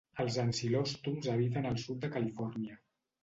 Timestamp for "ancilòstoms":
0.43-1.27